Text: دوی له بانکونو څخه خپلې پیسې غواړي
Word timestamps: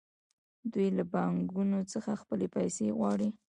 دوی 0.73 0.89
له 0.97 1.03
بانکونو 1.13 1.79
څخه 1.93 2.11
خپلې 2.21 2.47
پیسې 2.55 2.87
غواړي 2.97 3.29